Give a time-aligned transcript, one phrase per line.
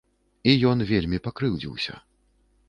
[0.53, 1.99] І ён вельмі пакрыўдзіўся.